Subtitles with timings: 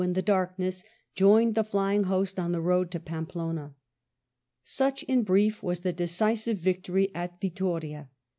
[0.03, 3.75] in the darkness, joined the flying host on the load to Pampeliina.
[4.63, 8.07] Such, in brie^ was the decisive yictory at Yittoria.